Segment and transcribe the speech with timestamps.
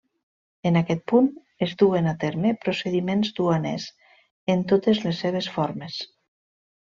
[0.67, 1.27] En aquest punt,
[1.65, 3.85] es duen a terme procediments duaners
[4.55, 6.01] en totes les seves formes.